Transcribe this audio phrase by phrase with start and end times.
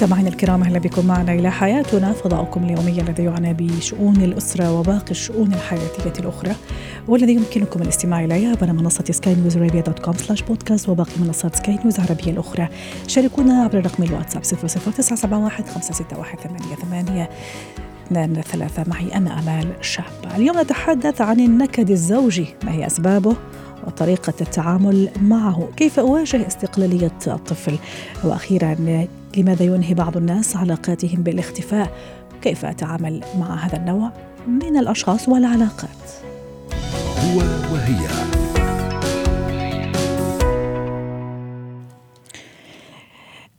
[0.00, 2.12] مستمعينا الكرام أهلا بكم معنا إلى حياتنا.
[2.12, 6.56] فضاؤكم اليومي الذي يعنى بشؤون الأسرة وباقي الشؤون الحياتية الأخرى
[7.08, 11.78] والذي يمكنكم الاستماع إليه عبر منصة سكاي نيوز dot com slash podcast وباقي منصات سكاي
[11.82, 12.68] نيوز العربية الأخرى.
[13.06, 17.26] شاركونا عبر رقم الواتساب 00971 561 88
[18.06, 20.36] اثنان ثلاثة معي أنا أمال شابة.
[20.36, 23.36] اليوم نتحدث عن النكد الزوجي ما هي أسبابه
[23.86, 27.78] وطريقة التعامل معه؟ كيف أواجه استقلالية الطفل؟
[28.24, 28.76] وأخيرا
[29.36, 31.92] لماذا ينهي بعض الناس علاقاتهم بالاختفاء؟
[32.42, 34.12] كيف أتعامل مع هذا النوع
[34.46, 35.88] من الأشخاص والعلاقات؟
[37.18, 37.38] هو
[37.72, 38.08] وهي.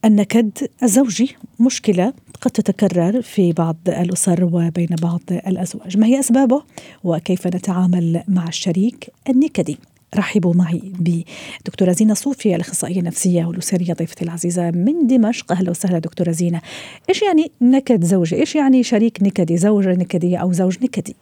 [0.05, 0.51] النكد
[0.83, 5.97] الزوجي مشكلة قد تتكرر في بعض الأسر وبين بعض الأزواج.
[5.97, 6.63] ما هي أسبابه؟
[7.03, 9.77] وكيف نتعامل مع الشريك النكدي؟
[10.17, 15.51] رحبوا معي بدكتورة زينة صوفي الأخصائية النفسية والأسرية ضيفتي العزيزة من دمشق.
[15.51, 16.61] أهلا وسهلا دكتورة زينة.
[17.09, 21.15] إيش يعني نكد زوجي إيش يعني شريك نكدي زوجة نكدية أو زوج نكدي؟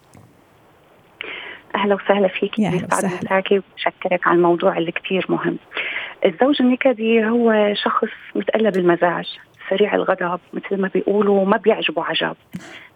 [1.76, 3.44] أهلا وسهلا فيك يا أهلا وسهلا.
[3.52, 5.58] وبشكرك على الموضوع اللي كثير مهم.
[6.26, 9.26] الزوج النكدي هو شخص متقلب المزاج
[9.70, 12.36] سريع الغضب مثل ما بيقولوا ما بيعجبه عجب.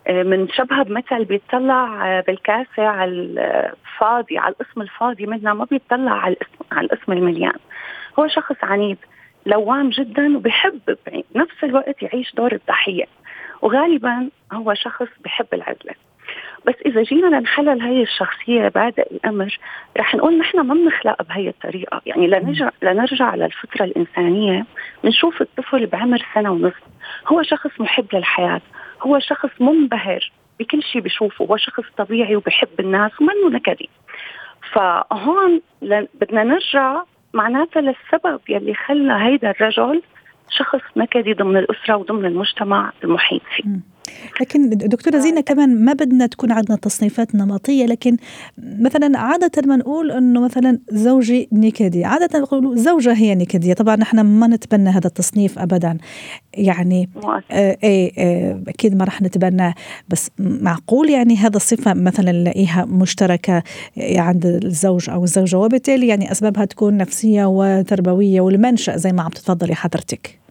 [0.10, 6.66] من شبهه بمثل بيطلع بالكاسة على الفاضي على القسم الفاضي منها ما بيطلع على القسم
[6.72, 7.60] على القسم المليان.
[8.20, 8.98] هو شخص عنيد
[9.46, 10.80] لوام جدا وبحب
[11.36, 13.06] بنفس الوقت يعيش دور الضحية.
[13.62, 15.94] وغالبا هو شخص بحب العزله
[16.68, 19.58] بس إذا جينا لنحلل هي الشخصية بعد الأمر
[19.98, 22.02] رح نقول نحن ما بنخلق بهي الطريقة.
[22.06, 24.66] يعني لنرجع لنرجع للفطره الإنسانية.
[25.04, 26.84] بنشوف الطفل بعمر سنة ونصف
[27.28, 28.62] هو شخص محب للحياة.
[29.02, 31.46] هو شخص منبهر بكل شيء بشوفه.
[31.46, 33.90] هو شخص طبيعي وبحب الناس ومنه نكدي
[34.72, 35.62] فهون
[36.14, 37.04] بدنا نرجع
[37.34, 40.02] معناتها للسبب يلي خلى هيدا الرجل
[40.50, 43.64] شخص نكدي ضمن الأسرة وضمن المجتمع المحيط فيه.
[44.42, 48.18] لكن دكتورة زينة كمان ما بدنا تكون عندنا تصنيفات نمطية لكن
[48.58, 53.74] مثلا عادة ما نقول إنه مثلا زوجي نكدي عادة نقول زوجة هي نكدية.
[53.74, 55.98] طبعا نحن ما نتبنى هذا التصنيف ابدا.
[56.54, 57.10] يعني
[57.52, 59.74] آه إيه آه أكيد ما رح نتبناه.
[60.10, 63.64] بس معقول يعني هذا الصفة مثلا نلاقيها مشتركة
[63.98, 69.76] عند الزوج أو الزوجة؟ وبالتالي يعني أسبابها تكون نفسية وتربوية والمنشأ زي ما عم تفضلي
[69.76, 70.43] حضرتك.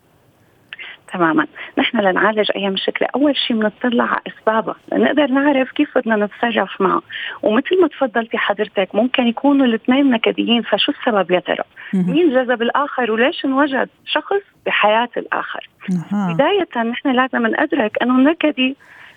[1.12, 1.47] تماما.
[1.78, 7.03] نحن لنعالج اي مشكله أول شيء بنطلع على اسبابها لنقدر نعرف كيف بدنا نتصرف معه.
[7.43, 10.62] ومثل ما تفضلتي حضرتك ممكن يكونوا الاثنين نكديين.
[10.62, 11.65] فشو السبب يا ترى؟
[11.95, 15.69] مين جذب الآخر وليش انوجد شخص بحياة الآخر.
[16.12, 18.77] بداية نحن لازم ندرك إنه النكدي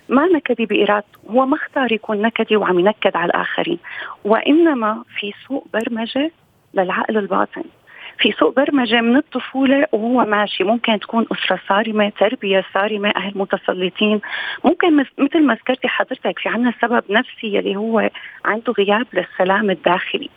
[0.09, 1.19] ما نكدي بإرادته.
[1.29, 3.79] هو ما اختار يكون نكدي وعم ينكد على الآخرين.
[4.23, 6.31] وإنما في سوء برمجة
[6.73, 7.63] للعقل الباطن.
[8.19, 10.63] في سوق برمجة من الطفولة وهو ماشي.
[10.63, 14.21] ممكن تكون أسرة صارمة تربية صارمة أهل متسلطين.
[14.63, 18.09] ممكن مثل ما ذكرتي حضرتك في عنا سبب نفسي يلي هو
[18.45, 20.29] عنده غياب للسلام الداخلي.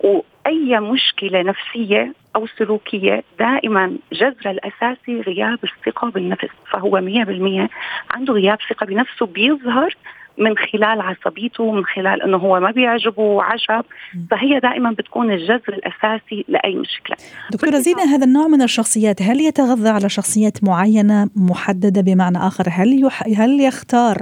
[0.00, 6.48] وأي مشكلة نفسية أو سلوكية دائما جذر الأساسي غياب الثقة بالنفس.
[6.70, 7.68] فهو 100%
[8.10, 9.94] عنده غياب ثقة بنفسه بيظهر
[10.40, 13.84] من خلال عصبيته من خلال إنه هو ما بيعجبه عجب
[14.30, 17.16] فهي دائما بتكون الجذر الأساسي لأي مشكلة.
[17.52, 23.04] دكتورة زينة هذا النوع من الشخصيات هل يتغذى على شخصيات معينة محددة بمعنى آخر؟ هل
[23.04, 23.22] يح...
[23.22, 24.16] هل يختار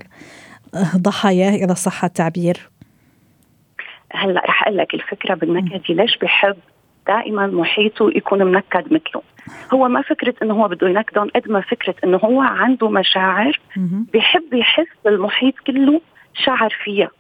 [0.97, 2.71] ضحاياه إذا صح التعبير؟
[4.13, 6.57] هلأ رح أقول لك الفكرة بالنكد ليش بحب
[7.09, 9.23] دائما محيطه يكون منكد مثله.
[9.73, 13.61] هو ما فكرة إنه هو بده ينكدهم قد ما فكرة إنه هو عنده مشاعر
[14.13, 16.01] بيحب يحس المحيط كله
[16.35, 17.11] شعر فيها.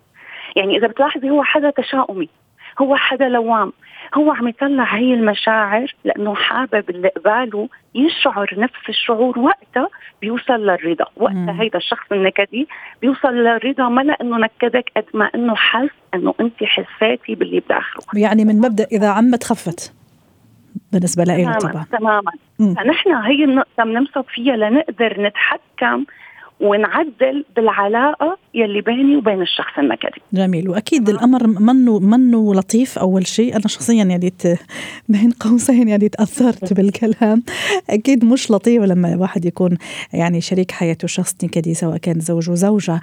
[0.57, 2.29] يعني إذا بتلاحظي هو حدا تشاؤمي.
[2.79, 3.73] هو حدا لوام.
[4.15, 9.89] هو عم يطلع هي المشاعر لأنه حابب اللي قباله يشعر نفس الشعور وقتها
[10.21, 11.07] بيوصل للرضا.
[11.17, 12.69] وقتها هيدا الشخص النكدي
[13.03, 18.03] بيوصل للرضا ما لأنه نكدك قد ما إنه حس إنه أنت حسيتي باللي بداخله.
[18.15, 19.95] يعني من مبدأ إذا عمت خفت
[20.93, 21.87] بالنسبة له طبعا.
[21.93, 22.33] تماما.
[22.59, 26.05] فنحن هي النقطة بنمسك فيها لنقدر نتحكم
[26.61, 30.69] ونعدل بالعلاقة يلي بيني وبين الشخص النكدي جميل.
[30.69, 33.57] وأكيد الأمر منه منه لطيف أول شيء.
[33.57, 34.33] أنا شخصيا يعني
[35.09, 37.43] بين قوسين يعني تاثرت بالكلام.
[37.91, 39.77] أكيد مش لطيف لما الواحد يكون
[40.13, 43.01] يعني شريك حياته شخص نكدي سواء كان زوج وزوجة.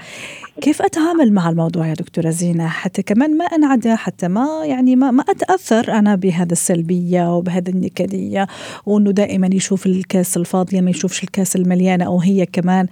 [0.61, 5.11] كيف أتعامل مع الموضوع يا دكتورة زينة؟ حتى كمان ما أنعدى حتى ما يعني ما,
[5.11, 8.47] ما أتأثر أنا بهذا السلبية وبهذا النكدية
[8.85, 12.87] وإنه دائما يشوف الكاس الفاضية ما يشوفش الكاس المليانة أو هي كمان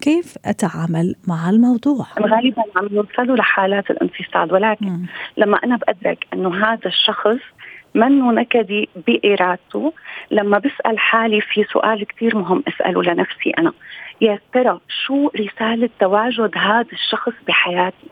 [0.00, 5.06] كيف أتعامل مع الموضوع؟ غالبا عم يوصلوا لحالات الانفصال ولكن م.
[5.36, 7.38] لما أنا بأدرك إنه هذا الشخص
[7.94, 9.92] منه نكدي بإرادته
[10.30, 13.72] لما بسأل حالي في سؤال كثير مهم أسأله لنفسي أنا
[14.20, 18.06] يا ترى شو رسالة تواجد هذا الشخص بحياتي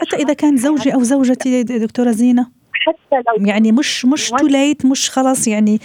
[0.00, 5.10] حتى إذا كان زوجي أو زوجتي دكتورة زينة حتى لو يعني مش مش توليت مش
[5.10, 5.78] خلاص يعني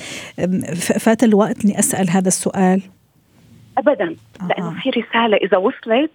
[0.99, 2.81] فات الوقت إني أسأل هذا السؤال
[3.77, 4.15] ابدا
[4.49, 6.11] لأنه في رسالة إذا وصلت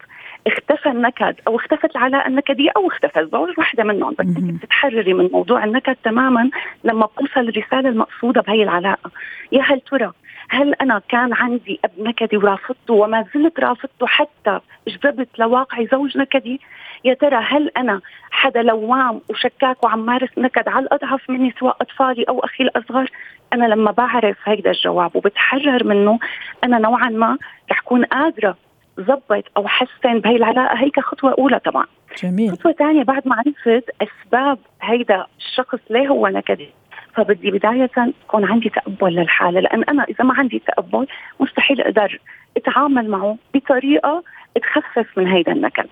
[0.46, 5.28] اختفى النكد أو اختفت العلاقة النكدية أو اختفى الزوج واحدة منهم بس أنت بتتحرري من
[5.32, 6.50] موضوع النكد تماما
[6.84, 9.10] لما بتوصل الرساله المقصودة بهي العلاقة.
[9.52, 10.12] يا هل ترى
[10.48, 16.60] هل أنا كان عندي أب نكدي ورافضته وما زلت رافضته حتى جذبت لواقعي زوج نكدي؟
[17.04, 18.00] يا ترى هل أنا
[18.30, 23.10] حدا لوام وشكاك وعم مارس نكد على الأضعف مني سواء أطفالي أو أخي الأصغر؟
[23.52, 26.18] أنا لما بعرف هيدا الجواب وبتحرر منه
[26.64, 27.38] أنا نوعا ما
[27.70, 28.56] رح كون قادرة
[29.00, 30.76] ظبط أو حسن بهي العلاقة.
[30.76, 31.86] هيك خطوة أولى طبعا.
[32.22, 32.52] جميل.
[32.52, 36.68] خطوة ثانية بعد ما عرفت أسباب هيدا الشخص ليه هو نكدي
[37.14, 37.90] فبدي بداية
[38.24, 39.60] يكون عندي تقبل للحالة.
[39.60, 41.06] لأن أنا إذا ما عندي تقبل
[41.40, 42.18] مستحيل أقدر
[42.56, 44.22] أتعامل معه بطريقة
[44.60, 45.86] تخفف من هيدا النكد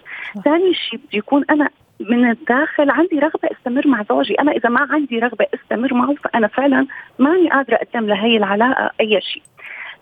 [0.44, 1.68] ثاني شيء بده يكون أنا
[2.00, 4.34] من الداخل عندي رغبة أستمر مع زوجي.
[4.40, 6.86] أنا إذا ما عندي رغبة أستمر معه فأنا فعلا
[7.18, 9.42] ماني قادرة أقدم لهي العلاقة أي شيء.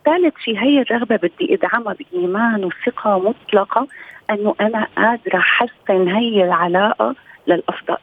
[0.05, 3.87] ثالث شيء هي الرغبة بدي أدعمها بإيمان وثقة مطلقة
[4.31, 7.15] أنه أنا قادرة أحسن هي العلاقة
[7.47, 7.97] للأفضل.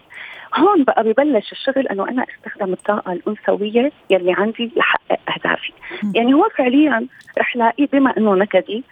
[0.56, 5.74] هون بقى ببلش الشغل أنه أنا أستخدم الطاقة الأنثوية يلي عندي لحقق أهدافي.
[6.16, 7.08] يعني هو فعليا
[7.40, 8.84] رح لاقيه بما أنه نكدي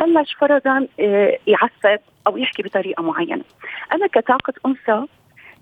[0.00, 3.44] بلش فرضا آه، يعصب أو يحكي بطريقة معينة.
[3.92, 5.06] أنا كطاقة أنثى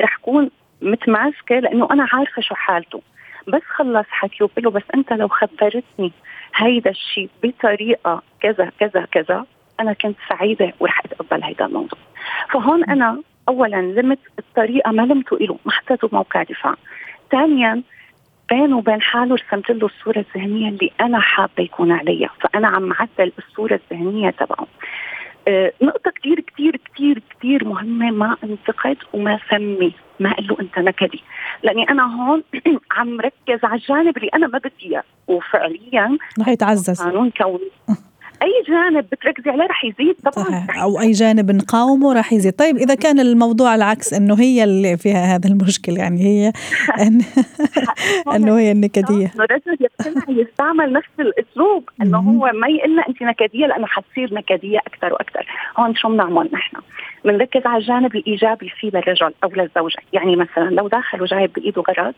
[0.02, 0.50] رح كون
[0.82, 3.02] متماسكة لأنه أنا عارفة شو حالته.
[3.48, 6.12] بس خلص حكي له بس أنت لو خبرتني
[6.54, 9.44] هيدا الشيء بطريقة كذا كذا كذا
[9.80, 11.98] أنا كنت سعيدة ورح أتقبل هيدا الموضوع.
[12.50, 16.74] فهون أنا اولا لمت الطريقة ما لمته له ما حطيته بموقع دفاع.
[17.30, 17.82] ثانيا
[18.50, 22.30] بينه وبين حاله رسمت له الصورة الذهنية اللي أنا حابة يكون عليها.
[22.40, 24.66] فأنا عم عدل الصورة الذهنية تبعه.
[25.48, 30.78] آه نقطة كتير كتير كتير كتير مهمة ما أنتقد وما سمي ما قال له أنت
[30.78, 31.22] نكدي
[31.62, 32.42] لأني أنا هون
[32.96, 35.02] عم ركز على الجانب اللي أنا ما بدي إياه.
[35.28, 37.02] وفعليا رح يتعزز.
[37.02, 37.70] قانون كوني.
[38.42, 40.44] أي جانب بتركزي عليه رح يزيد طبعا.
[40.44, 40.82] صحيح.
[40.82, 42.52] أو أي جانب نقاومه رح يزيد.
[42.52, 46.52] طيب إذا كان الموضوع العكس إنه هي اللي فيها هذا المشكل يعني هي
[47.06, 47.20] إن
[48.36, 49.32] إنه هي النكدية.
[49.34, 55.12] الرجل يقتنع يستعمل نفس الأسلوب إنه هو ما يقول انت نكدية لأنه حتصير نكدية أكثر
[55.12, 55.46] وأكثر.
[55.78, 56.76] هون شو بنعمل نحن؟
[57.28, 60.00] بنركز على الجانب الإيجابي فيه للرجل أو للزوجة.
[60.12, 62.14] يعني مثلا لو داخل وجايب بإيده غرض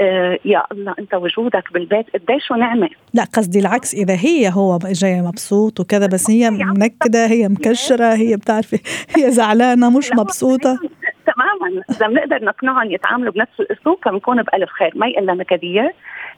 [0.00, 5.22] آه، يا الله أنت وجودك بالبيت قديش نعمة؟ لا قصدي العكس إذا هي هو جاي
[5.22, 8.78] مبسوط وكذا بس هي منكدة هي مكشرة هي بتعرفي
[9.16, 10.78] هي زعلانة مش مبسوطة.
[11.26, 14.92] تماما إذا بنقدر نقنعهم يتعاملوا بنفس الأسلوب فبنكون بألف خير.
[14.94, 15.94] ما يقول نكديه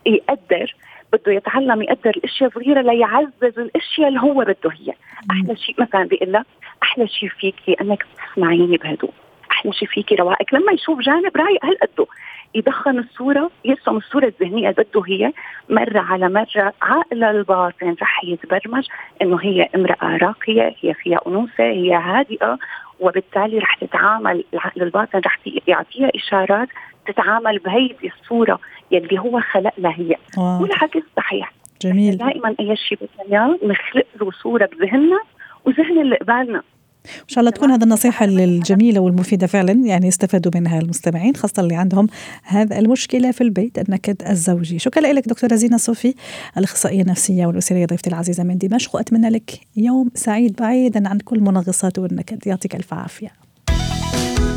[0.06, 0.74] يقدر
[1.12, 4.94] بده يتعلم يقدر الأشياء صغيره ليعزز الأشياء اللي هو بده هي
[5.30, 6.44] أحلى شيء مثلا بيقول لها
[6.82, 9.10] أحلى شيء فيكي إنك تسمعيني بهدوء.
[9.50, 10.54] أحلى شيء فيكي روائك.
[10.54, 12.06] لما يشوف جانب رايق هالقده
[12.54, 15.32] يدخن الصورة يرسم الصورة الذهنية بده هي
[15.68, 18.86] مرة على مرة عقل الباطن رح يتبرمج
[19.22, 22.58] إنه هي امرأة راقية هي فيها أنوثة هي هادئة
[23.00, 26.68] وبالتالي رح تتعامل العقل الباطن رح يعطيها إشارات
[27.06, 28.58] تتعامل بهيدي الصورة
[28.92, 31.52] يلي هو خلق لها هي والعكس صحيح.
[31.82, 32.16] جميل.
[32.16, 35.20] دائما اي شيء بدنا نخلق له صورة بذهننا
[35.66, 36.62] وذهن اللي قبالنا.
[37.06, 41.74] إن شاء الله تكون هذه النصيحة الجميلة والمفيدة فعلا يعني يستفادوا منها المستمعين خاصة اللي
[41.74, 42.06] عندهم
[42.44, 44.78] هذا المشكلة في البيت النكد الزوجي.
[44.78, 46.14] شكرا لك دكتورة زينة صوفي
[46.58, 51.98] الأخصائية النفسية والاسريه ضيفتي العزيزة من دمشق واتمنى لك يوم سعيد بعيدا عن كل منغصات
[51.98, 52.46] والنكد.
[52.46, 53.28] يعطيك ألف عافية.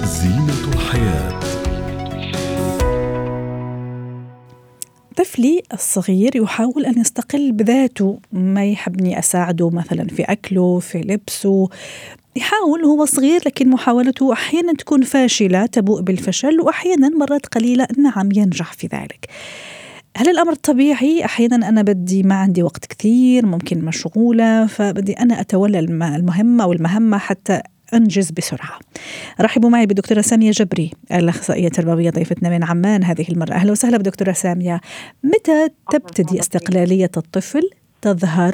[0.03, 1.62] زينة الحياة.
[5.13, 11.69] طفلي الصغير يحاول أن يستقل بذاته ما يحبني أساعده مثلا في أكله في لبسه.
[12.35, 17.87] يحاول هو صغير لكن محاولته أحيانا تكون فاشلة تبوء بالفشل وأحيانا مرات قليلة.
[17.97, 19.27] نعم ينجح في ذلك.
[20.17, 25.79] هل الأمر طبيعي؟ أحيانا أنا بدي ما عندي وقت كثير ممكن مشغولة فبدي أنا أتولى
[25.79, 27.61] المهمة والمهمه حتى
[27.93, 28.79] أنجز بسرعة.
[29.41, 34.31] رحبوا معي بالدكتوره سامية جبري الأخصائية التربوية ضيفتنا من عمان هذه المرة، أهلا وسهلا بدكتورة
[34.31, 34.81] سامية.
[35.23, 37.69] متى تبتدي استقلالية الطفل
[38.01, 38.53] تظهر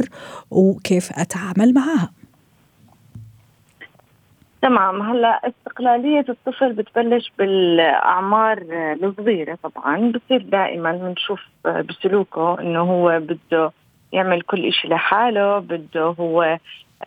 [0.52, 2.12] وكيف أتعامل معها؟
[4.62, 8.66] تمام هلا استقلالية الطفل بتبلش بالأعمار
[9.04, 13.72] الصغيرة طبعا بصير دائما بنشوف بسلوكه إنه هو بده
[14.14, 16.58] يعمل كل إشي لحاله بده هو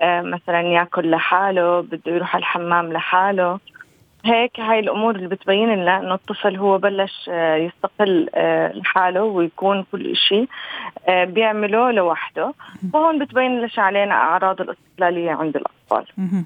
[0.02, 3.58] مثلا ياكل لحاله بده يروح الحمام لحاله.
[4.24, 9.84] هيك هاي الأمور اللي بتبين لنا إنه الطفل هو بلش آه، يستقل آه، لحاله ويكون
[9.92, 10.48] كل شيء
[11.08, 12.54] بيعمله لوحده.
[12.92, 15.81] فهون بتبين ليش علينا أعراض الاستقلالية عند الأطفال.
[15.98, 16.44] الأطفال.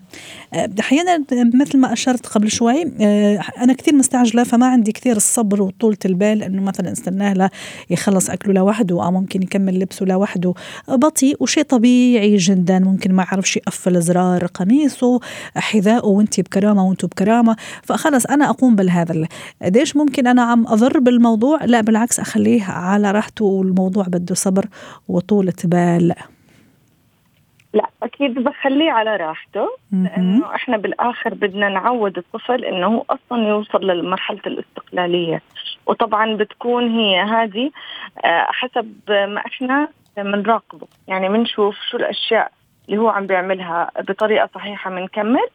[0.80, 1.24] أحيانا
[1.54, 6.42] مثل ما أشرت قبل شوي آه، أنا كثير مستعجلة فما عندي كثير الصبر وطولة البال
[6.42, 7.50] إنه مثلا استناه له
[7.90, 10.54] يخلص أكله لوحده أو ممكن يكمل لبسه لوحده.
[10.88, 15.20] بطيء وشيء طبيعي جدا ممكن ما يعرفش يقفل زرار قميصه
[15.56, 17.56] حذائه وأنت بكرامة وأنتم بكرامة.
[17.82, 19.28] فخلص أنا أقوم بالهذا.
[19.62, 24.66] قديش ممكن أنا عم أضر بالموضوع؟ لا بالعكس أخليه على راحته والموضوع بده صبر
[25.08, 26.08] وطولة بال.
[26.08, 26.35] لا
[28.16, 35.42] أكيد بخليه على راحته لأنه إحنا بالآخر بدنا نعود الطفل إنه أصلا يوصل لمرحلة الاستقلالية.
[35.86, 37.70] وطبعا بتكون هي هذه
[38.24, 40.86] آه، حسب ما إحنا بنراقبه.
[41.08, 42.52] يعني بنشوف شو الأشياء
[42.88, 45.46] اللي هو عم بيعملها بطريقة صحيحة بنكمل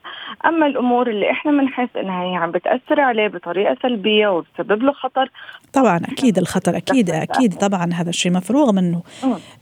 [0.46, 5.32] أما الأمور اللي إحنا بنحس إنها هي عم بتأثر عليه بطريقة سلبية وبتسبب له خطر.
[5.74, 9.02] طبعا أكيد الخطر أكيد أكيد طبعا هذا الشيء مفروغ منه.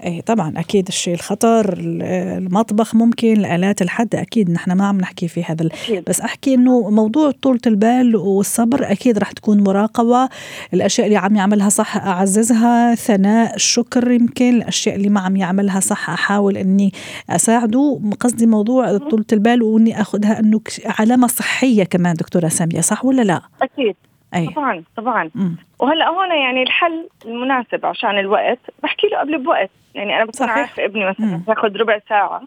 [0.05, 5.43] اي طبعا أكيد الشيء الخطر المطبخ ممكن الآلات الحد أكيد نحن ما عم نحكي في
[5.43, 5.69] هذا.
[6.07, 10.29] بس أحكي إنه موضوع طولة البال والصبر أكيد رح تكون مراقبة.
[10.73, 14.49] الأشياء اللي عم يعملها صح أعززها ثناء الشكر يمكن.
[14.55, 16.91] الأشياء اللي ما عم يعملها صح أحاول إني
[17.29, 17.58] أساعد.
[17.59, 20.61] يساعدوا قصدي موضوع طولة البال وإني أخذها إنه
[20.99, 23.95] علامة صحية كمان دكتورة سامية صح ولا لا؟ أكيد.
[24.35, 24.47] أي.
[24.47, 25.29] طبعا طبعا.
[25.35, 25.57] مم.
[25.79, 29.69] وهلأ هون يعني الحل المناسب عشان الوقت بحكي له قبل بوقت.
[29.95, 32.41] يعني أنا بكون عارفة ابني مثلا ياخذ ربع ساعة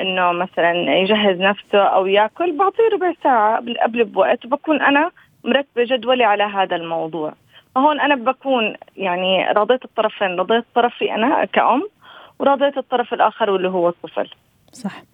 [0.00, 5.10] إنه مثلا يجهز نفسه أو يأكل بعطيه ربع ساعة قبل بوقت وبكون أنا
[5.44, 7.32] مرتبة جدولي على هذا الموضوع.
[7.74, 11.82] فهون أنا بكون يعني رضيت الطرفين رضيت طرفي أنا كأم
[12.38, 14.30] ورضيت الطرف الآخر واللي هو الطفل.
[14.72, 15.04] صح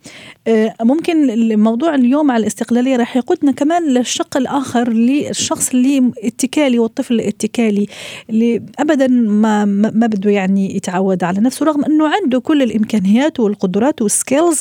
[0.46, 7.14] آه، ممكن الموضوع اليوم على الاستقلالية راح يقودنا كمان للشق الآخر للشخص اللي اتكالي والطفل
[7.14, 7.86] الاتكالي
[8.30, 14.02] اللي أبدا ما, ما بده يعني يتعود على نفسه رغم أنه عنده كل الإمكانيات والقدرات
[14.02, 14.60] والسكيلز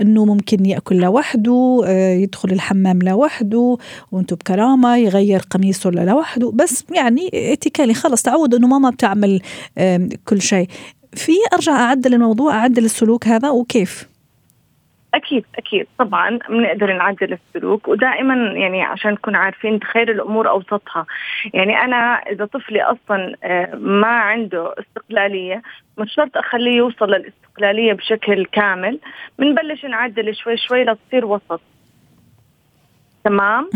[0.00, 3.76] أنه ممكن يأكل لوحده آه، يدخل الحمام لوحده
[4.12, 9.40] وأنتو بكرامة يغير قميصه لوحده بس يعني اتكالي خلص تعود أنه ماما بتعمل
[10.24, 10.68] كل شيء
[11.16, 14.15] في أرجع أعدل الموضوع أعدل السلوك هذا وكيف؟
[15.16, 15.86] أكيد أكيد.
[15.98, 21.06] طبعا بنقدر نعدل السلوك ودائما يعني عشان نكون عارفين خير الأمور أوسطها.
[21.54, 25.62] يعني أنا إذا طفلي أصلا آه، ما عنده استقلالية
[25.98, 28.98] مش شرط أخليه يوصل للاستقلالية بشكل كامل
[29.38, 31.60] بنبلش نعدل شوي شوي لتصير وسط.
[33.24, 33.70] تمام؟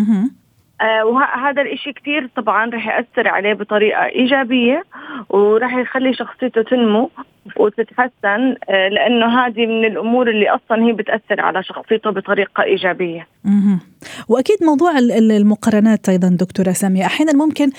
[0.81, 4.85] آه وهذا الإشي كتير طبعا رح يأثر عليه بطريقة إيجابية
[5.29, 7.11] ورح يخلي شخصيته تنمو.
[7.57, 13.27] وتتحسن آه لأنه هذه من الأمور اللي أصلا هي بتأثر على شخصيته بطريقة إيجابية.
[14.29, 17.07] وأكيد موضوع المقارنات أيضا دكتورة سامية.
[17.07, 17.71] أحيانا ممكن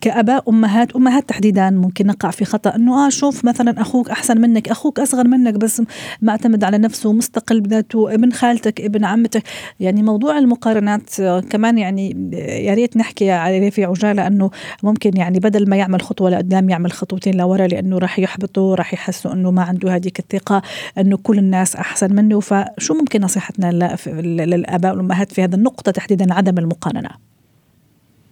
[0.00, 2.76] كأباء أمهات أمهات تحديدا ممكن نقع في خطأ.
[2.76, 5.82] إنه آه شوف مثلا أخوك أحسن منك أخوك أصغر منك بس
[6.22, 9.42] معتمد على نفسه مستقل بذاته ابن خالتك ابن عمتك.
[9.80, 14.50] يعني موضوع المقارنات آه، كمان يعني آه، يا ريت نحكي عليه في عجاله إنه
[14.82, 19.32] ممكن يعني بدل ما يعمل خطوة لقدام يعمل خطوتين لورا لأنه راح يحبطه راح يحسوا
[19.32, 20.62] إنه ما عنده هذيك الثقة
[20.98, 22.40] إنه كل الناس أحسن منه.
[22.40, 27.10] فشو ممكن نصيحتنا للآباء والأمهات في هذا النقطة تحديدا عدم المقارنة؟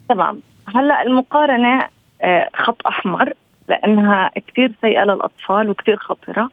[0.08, 0.40] تمام.
[0.74, 1.88] هلأ المقارنة
[2.22, 3.32] آه، خط أحمر
[3.68, 6.50] لأنها كثير سيئة للأطفال وكثير خطره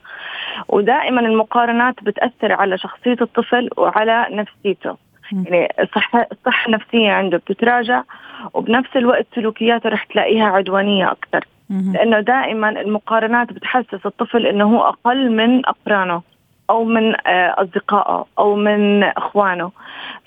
[0.67, 4.97] ودائما المقارنات بتأثر على شخصية الطفل وعلى نفسيته.
[5.31, 8.03] يعني الصحة الصحة النفسية عنده بتتراجع
[8.53, 15.31] وبنفس الوقت سلوكياته رح تلاقيها عدوانية أكثر لأنه دائما المقارنات بتحسس الطفل أنه هو أقل
[15.31, 16.21] من أقرانه
[16.69, 19.71] أو من آه، أصدقائه أو من إخوانه.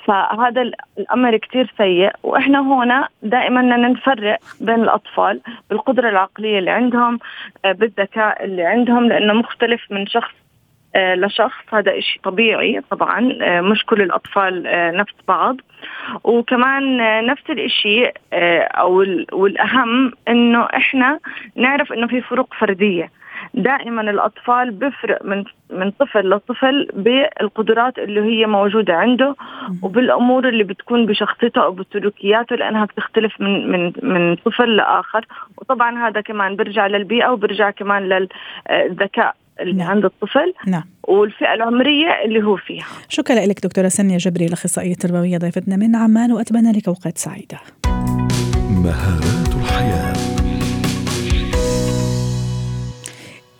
[0.04, 0.62] فهذا
[0.98, 2.10] الأمر كثير سيء.
[2.22, 7.18] وإحنا هنا دائما نفرق بين الأطفال بالقدرة العقلية اللي عندهم
[7.64, 10.32] آه، بالذكاء اللي عندهم لأنه مختلف من شخص
[10.96, 15.56] لشخص هذا إشي طبيعي طبعا آه، مش كل الأطفال آه، نفس بعض.
[16.24, 18.12] وكمان نفس الإشي
[18.80, 21.18] أو والأهم إنه إحنا
[21.56, 23.10] نعرف إنه في فروق فردية.
[23.54, 29.34] دائما الأطفال بيفرق من من طفل لطفل بالقدرات اللي هي موجودة عنده
[29.82, 35.26] وبالأمور اللي بتكون بشخصيته أو بسلوكياته لأنها بتختلف من من من طفل لآخر.
[35.58, 38.28] وطبعا هذا كمان بيرجع للبيئة وبيرجع كمان
[38.70, 39.90] للذكاء اللي نعم.
[39.90, 40.84] عند الطفل نعم.
[41.08, 46.32] والفئة العمرية اللي هو فيها شكرا لك دكتورة سنية جبري الأخصائية التربوية ضيفتنا من عمان
[46.32, 47.58] وأتمنى لك أوقات سعيدة
[48.70, 50.12] مهارات الحياة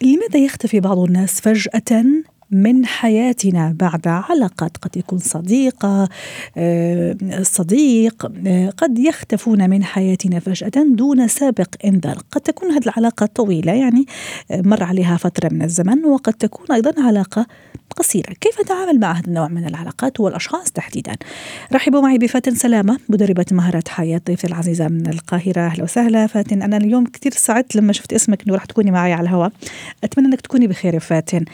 [0.03, 2.05] لماذا يختفي بعض الناس فجأة
[2.51, 6.09] من حياتنا بعد علاقات قد يكون صديقة
[6.57, 12.19] آه، صديق آه، قد يختفون من حياتنا فجأة دون سابق إنذار.
[12.31, 14.07] قد تكون هذه العلاقة طويلة يعني
[14.51, 17.47] آه، مر عليها فترة من الزمن وقد تكون أيضا علاقة
[17.97, 18.33] قصيرة.
[18.41, 21.17] كيف نتعامل مع هذا النوع من العلاقات والأشخاص تحديدا؟
[21.73, 25.61] رحبوا معي بفاتن سلامة مدربة مهارات حياة ضيفتي العزيزة من القاهرة.
[25.61, 26.63] أهلا وسهلا فاتن.
[26.63, 29.53] أنا اليوم كثير سعدت لما شفت اسمك أنه راح تكوني معي على الهواء.
[30.05, 31.45] أتمنى أنك تكوني بخير فاتن.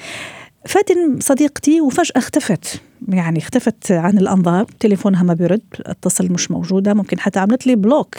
[0.67, 2.83] فاتن صديقتي وفجأة اختفت.
[3.09, 4.65] يعني اختفت عن الأنظار.
[4.65, 6.95] تليفونها ما بيرد اتصل مش موجودة.
[6.95, 8.15] ممكن حتى عملت لي بلوك.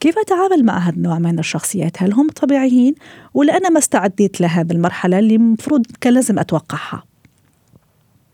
[0.00, 2.94] كيف أتعامل مع هذا النوع من الشخصيات؟ هل هم طبيعيين؟
[3.34, 7.02] ولا أنا ما استعديت لهذه المرحلة اللي المفروض كان لازم أتوقعها؟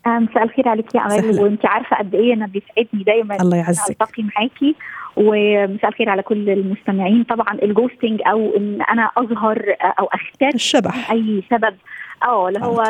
[0.06, 3.90] مساء الخير عليك يا امال وأنت عارفة قد إيه أنا بيسعدني دايما الله يعزك.
[3.90, 4.74] ألتقي معاكي.
[5.16, 7.24] ومساء الخير على كل المستمعين.
[7.24, 11.10] طبعا ال ghosting أو إن أنا أظهر أو أختفي الشبح.
[11.10, 11.74] اي سبب
[12.22, 12.82] آه اللي هو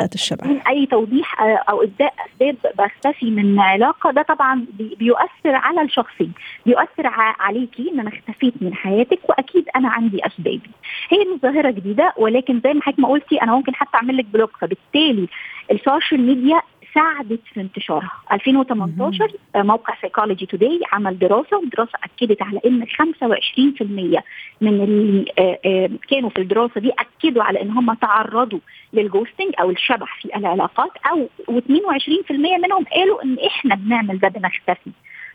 [0.47, 4.11] من أي توضيح آه، أو إبداء أسباب بختفي من علاقة.
[4.11, 6.31] ده طبعا بيؤثر على الشخصين
[6.65, 7.07] بيؤثر
[7.39, 10.71] عليكي إن أنا اختفيت من حياتك وأكيد أنا عندي أسبابي.
[11.09, 14.25] هي مش ظاهرة جديدة ولكن زي ما حضرتك ما قلتي أنا ممكن حتى أعمل لك
[14.25, 15.27] block فبالتالي
[15.71, 16.61] ال social media
[16.93, 19.67] ساعدت في انتشارها 2018 مم.
[19.67, 24.23] موقع Psychology Today عمل دراسة والدراسه أكدت على إن 25%
[24.61, 28.59] من اللي آه، آه، كانوا في الدراسة دي أكدوا على إن هم تعرضوا
[28.93, 34.91] لل ghosting أو الشبح في العلاقات أو و22% منهم قالوا إن إحنا بنعمل ده بنختفي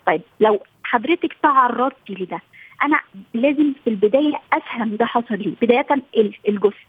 [0.07, 2.41] طيب لو حضرتك تعرضتي لده
[2.83, 3.01] أنا
[3.35, 5.55] لازم في البداية أفهم ده حصل ليه.
[5.63, 5.87] بداية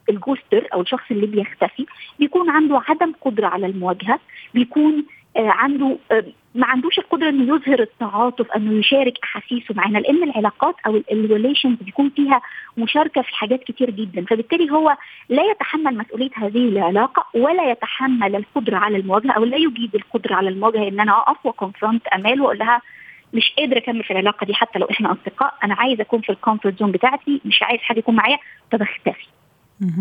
[0.10, 1.86] ال ghoster أو الشخص اللي بيختفي
[2.20, 4.20] بيكون عنده عدم قدرة على المواجهة
[4.54, 5.06] بيكون
[5.38, 6.24] آه عنده آه
[6.56, 11.78] ما عندوش القدرة إنه يظهر التعاطف إنه يشارك أحاسيسه معنا لأن العلاقات أو ال relations
[11.82, 12.42] بيكون فيها
[12.78, 14.26] مشاركة في حاجات كتير جدا.
[14.26, 14.98] فبالتالي هو
[15.30, 20.50] لا يتحمل مسؤولية هذه العلاقة ولا يتحمل القدرة على المواجهة أو لا يجيد القدرة على
[20.50, 22.82] المواجهة إن أنا أقف و confront امال وأقول لها
[23.36, 25.54] مش قادرة أكمل في العلاقة دي حتى لو إحنا أصدقاء.
[25.64, 28.38] أنا عايزة أكون في ال comfort zone بتاعتي مش عايز حد يكون معايا
[28.72, 29.26] فبختفي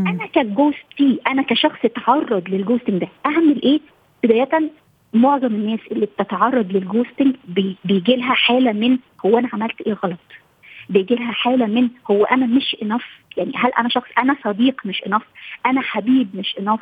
[0.06, 3.80] أنا ك ghostee أنا كشخص اتعرض لل ghosting ده أعمل إيه؟
[4.24, 4.70] بداية
[5.14, 7.34] معظم الناس اللي بتتعرض لل ghosting
[7.84, 10.18] بيجي لها حالة من هو أنا عملت إيه غلط؟
[10.88, 13.04] بيجي لها حالة من هو أنا مش enough
[13.36, 15.22] يعني هل أنا شخص أنا صديق مش enough
[15.66, 16.80] أنا حبيب مش enough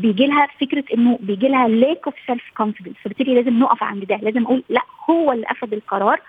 [0.00, 4.16] بيجي لها فكرة إنه بيجي لها lack of self confidence فبالتالي لازم نقف عند ده.
[4.16, 6.20] لازم أقول لا هو اللي أخذ القرار.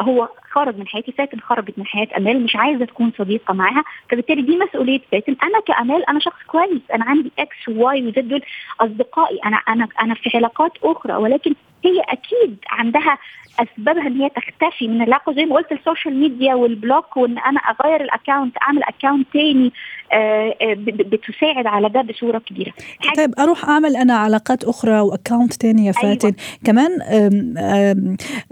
[0.00, 3.84] هو خرج من حياتي فاتن خرجت من حياة أمال مش عايزة تكون صديقة معاها.
[4.10, 6.82] فبالتالي دي مسؤولية فاتن أنا كأمال أنا شخص كويس.
[6.94, 8.42] أنا عندي إكس وواي وزد دول
[8.80, 9.38] أصدقائي.
[9.46, 11.14] أنا أنا أنا في علاقات أخرى.
[11.16, 13.18] ولكن هي أكيد عندها
[13.58, 15.32] أسبابها إن هي تختفي من العلاقة.
[15.32, 19.26] زي ما قلت ال social media وال block وإن أنا أغير ال account أعمل account
[19.32, 19.72] تاني
[20.12, 22.72] آه، آه، بتساعد على ده بصورة كبيرة.
[23.16, 26.14] طيب أروح أعمل أنا علاقات أخرى و account تاني يا أيوة.
[26.14, 26.28] فاتن.
[26.28, 26.58] أيوة.
[26.64, 27.54] كمان أم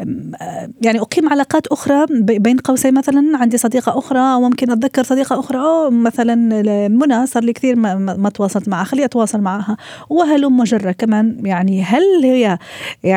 [0.00, 0.32] أم
[0.82, 2.94] يعني أقيم علاقات أخرى بين قوسين.
[2.94, 6.34] مثلا عندي صديقة أخرى وممكن أتذكر صديقة أخرى أو مثلا
[6.88, 9.76] منى صار لي كثير ما, ما تواصلت معها خلي أتواصل معها.
[10.10, 12.58] وهلم مجره كمان؟ يعني هل هي
[13.04, 13.15] يعني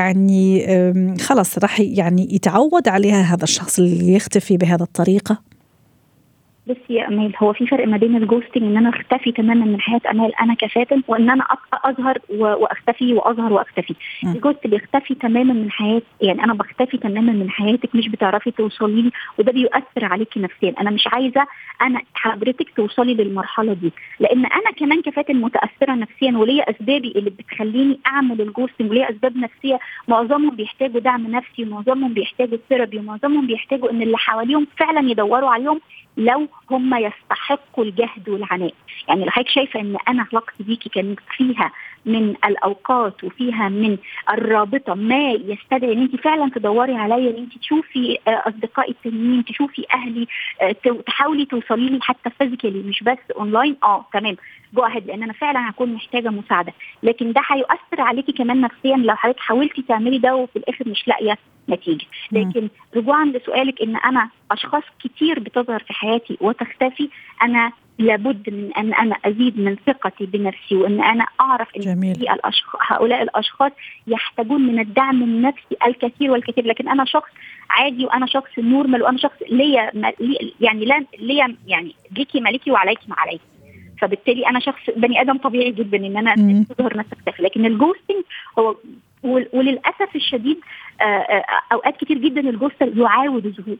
[1.19, 5.48] خلص راح يعني يتعود عليها هذا الشخص اللي يختفي بهذه الطريقة.
[6.69, 10.01] بصي يا أمال هو في فرق ما بين الجوستنج إن أنا أختفي تماما من حياة
[10.11, 13.95] أمال أنا كفاتن وإن أنا أظهر وأختفي وأظهر وأختفي.
[14.23, 19.01] ال ghost بيختفي تماما من حياه يعني أنا بختفي تماما من حياتك مش بتعرفي توصلي
[19.01, 20.73] لي وده بيؤثر عليكي نفسيا.
[20.81, 21.45] أنا مش عايزة
[21.81, 23.91] أنا حضرتك توصلي للمرحلة دي.
[24.19, 29.37] لأن أنا كمان كفاتن متأثرة نفسيا وليا أسبابي اللي بتخليني أعمل ال ghosting وليا أسباب
[29.37, 35.49] نفسية معظمهم بيحتاجوا دعم نفسي ومعظمهم بيحتاجوا therapy ومعظمهم بيحتاجوا إن اللي حواليهم فعلا يدوروا
[35.49, 35.79] عليهم
[36.19, 38.73] لو هم يستحقوا الجهد والعناء.
[39.07, 41.71] يعني لو حضرتك شايفة إن أنا علاقتي بيكي كانت فيها
[42.09, 43.97] من الأوقات وفيها من
[44.29, 49.85] الرابطة ما يستدعي إن أنت فعلا تدوري عليا إن أنت تشوفي آه، اصدقائي التانيين تشوفي
[49.93, 50.27] أهلي
[50.61, 50.71] آه،
[51.07, 54.35] تحاولي توصلي لي حتى physically مش بس اونلاين آه تمام.
[54.73, 56.73] go ahead لأن أنا فعلا هكون محتاجة مساعدة.
[57.03, 61.37] لكن ده هيؤثر عليكي كمان نفسيا لو حضرتك حاولتي تعملي ده وفي الآخر مش لاقية
[61.69, 62.05] نتيجة.
[62.31, 67.09] لكن رجوعا لسؤالك إن أنا أشخاص كتير بتظهر في حياتي وتختفي
[67.43, 72.15] أنا لابد من أن أنا أزيد من ثقتي بنفسي وإن أنا أعرف إن جميل.
[72.15, 73.71] الأشخاص هؤلاء الأشخاص
[74.07, 76.65] يحتاجون من الدعم النفسي الكثير والكثير.
[76.65, 77.29] لكن أنا شخص
[77.69, 79.91] عادي وأنا شخص normal وأنا شخص ليا
[80.61, 83.43] يعني لا ليا يعني ليكي ما ليكي وعليكي ما عليكي.
[84.01, 86.35] فبالتالي أنا شخص بني آدم طبيعي جدا إن أنا
[86.69, 88.23] تظهر نفسك لكن ال ghosting
[88.59, 88.75] هو
[89.23, 90.57] وللأسف الشديد
[91.01, 93.77] آه، آه، أوقات كتير جدا ال ghost يعاود الظهور.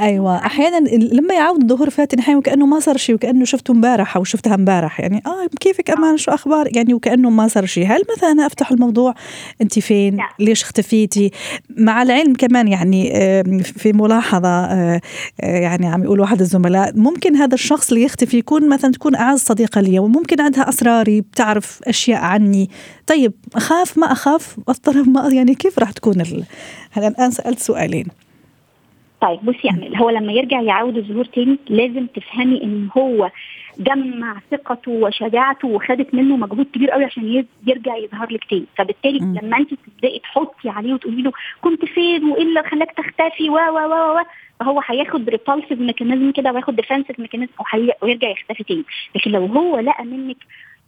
[0.00, 0.46] أيوه.
[0.46, 4.54] أحيانا لما يعاود الظهور فاتن أحيانا وكانه ما صار شيء وكأنه شفته امبارح أو شفتها
[4.54, 5.00] امبارح.
[5.00, 7.86] يعني آه كيفك أمان؟ شو أخبار؟ يعني وكأنه ما صار شيء.
[7.86, 9.14] هل مثلا أنا أفتح الموضوع؟
[9.62, 10.28] انت فين؟ نعم.
[10.38, 11.30] ليش اختفيتي
[11.78, 13.12] مع العلم كمان يعني
[13.62, 15.00] في ملاحظة آه،
[15.40, 19.80] يعني عم يقول واحد الزملاء ممكن هذا الشخص اللي يختفي يكون مثلا تكون أعز صديقة
[19.80, 22.70] لي وممكن عندها أسراري بتعرف أشياء عني.
[23.06, 23.32] طيب
[23.74, 26.44] أخاف ما أخاف اضطرب ما يعني كيف راح تكون ال...
[26.92, 28.06] هلا الآن سألت سؤالين.
[29.20, 33.30] طيب بصي يعني هو لما يرجع يعود الظهور تاني لازم تفهمي إن هو
[33.78, 38.64] جمع ثقته وشجاعته وخدت منه مجهود كبير قوي عشان يرجع يظهر لك تاني.
[38.76, 39.38] فبالتالي م.
[39.42, 41.32] لما انت تبدأي تحطي عليه وتقولي له
[41.62, 44.22] كنت فين وإيه اللي خلاك تختفي؟ و و و و
[44.60, 47.52] فهو هياخد repulsive mechanism كده وياخد defensive mechanism
[48.02, 48.84] ويرجع يختفي تاني.
[49.16, 50.36] لكن لو هو لقى منك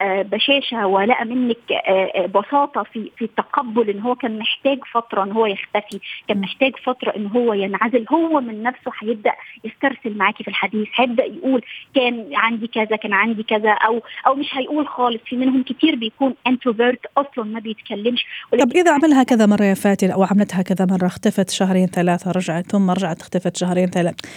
[0.03, 5.33] بشاشة ولقى منك آه، آه، بساطة في في التقبل إن هو كان محتاج فترة إن
[5.33, 9.33] هو يختفي، كان محتاج فترة إن هو ينعزل، هو من نفسه هيبدأ
[9.65, 11.63] يسترسل معاكي في الحديث، هيبدأ يقول
[11.95, 16.35] كان عندي كذا كان عندي كذا أو أو مش هيقول خالص، في منهم كتير بيكون
[16.47, 18.27] انتروفيرت أصلا ما بيتكلمش
[18.61, 22.67] طب إذا عملها كذا مرة يا فاتن أو عملتها كذا مرة اختفت شهرين ثلاثة رجعت
[22.67, 24.29] ثم رجعت اختفت شهرين ثلاثة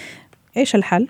[0.57, 1.07] إيش الحل؟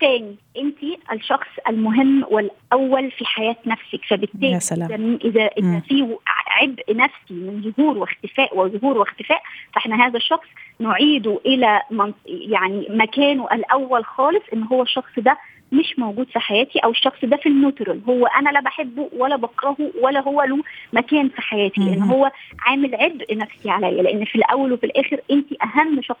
[0.00, 0.76] تاني انت
[1.12, 4.04] الشخص المهم والأول في حياة نفسك.
[4.08, 5.18] فبالتالي يا سلام.
[5.24, 6.16] إذا اذا في
[6.60, 9.42] عبء نفسي من ظهور واختفاء وظهور واختفاء
[9.74, 10.46] فإحنا هذا الشخص
[10.78, 11.82] نعيده إلى
[12.26, 15.38] يعني مكانه الأول خالص إن هو الشخص ده
[15.72, 18.00] مش موجود في حياتي أو الشخص ده في النوترال.
[18.08, 21.80] هو أنا لا بحبه ولا بكرهه ولا هو له مكان في حياتي.
[21.80, 24.02] لأن هو عامل عبء نفسي عليا.
[24.02, 26.20] لأن في الأول وفي الآخر أنت أهم شخص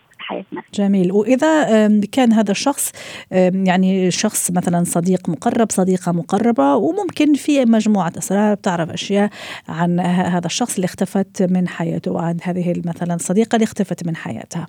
[0.74, 1.12] جميل.
[1.12, 2.92] وإذا كان هذا الشخص
[3.30, 9.30] يعني شخص مثلا صديق مقرب صديقة مقربة وممكن في مجموعة أسرار بتعرف أشياء
[9.68, 14.66] عن هذا الشخص اللي اختفت من حياته وعن هذه مثلا الصديقه اللي اختفت من حياتها.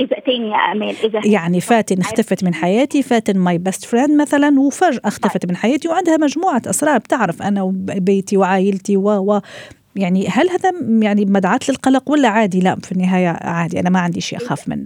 [0.00, 4.60] إذا تاني يا امال إذا يعني فاتن اختفت من حياتي فاتن my best friend مثلا
[4.60, 9.40] وفجأة اختفت من حياتي وعندها مجموعة أسرار بتعرف أنا وبيتي وعائلتي و و
[9.96, 10.72] يعني هل هذا
[11.02, 14.84] يعني مدعاة للقلق ولا عادي؟ لا في النهاية عادي أنا ما عندي شيء أخاف منه.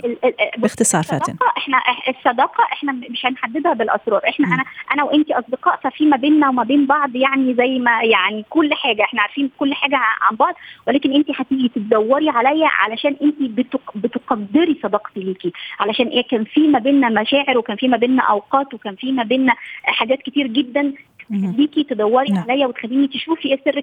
[0.59, 1.37] باختصار فاتن.
[1.57, 4.21] إحنا الصداقة إحنا مش هنحددها بالأسرار.
[4.29, 4.53] إحنا م.
[4.53, 8.75] أنا أنا وأنت أصدقاء ففي ما بيننا وما بين بعض يعني زي ما يعني كل
[8.75, 9.03] حاجة.
[9.03, 10.55] إحنا عارفين كل حاجة عن بعض
[10.87, 13.93] ولكن أنت هتيجي تدوري عليا علشان أنت بتق...
[13.95, 15.53] بتقدري صداقتي ليكي.
[15.81, 19.23] علشان إيه؟ كان في ما بيننا مشاعر وكان في ما بيننا أوقات وكان في ما
[19.23, 20.93] بيننا حاجات كتير جدا
[21.29, 22.45] تخليكي تدوري نعم.
[22.49, 23.83] عليا وتخليني تشوفي إيه سر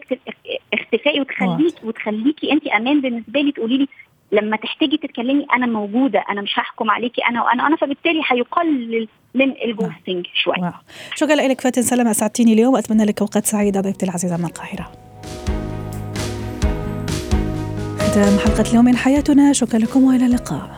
[0.73, 3.87] اختفائي وتخليكي وتخليكي انت أمان بالنسبة لي تقولي لي
[4.31, 9.51] لما تحتاجي تتكلمي أنا موجودة أنا مش هحكم عليكي أنا وأنا أنا فبالتالي هيقلل من
[9.65, 10.55] الجوستنج شوي
[11.15, 14.91] شكرا لك فاتن سلامة أسعدتيني اليوم وأتمنى لك اوقات سعيده ضيفتي العزيزه من القاهرة.
[17.99, 20.75] ختام حلقة اليوم من حياتنا شكرا لكم وإلى اللقاء.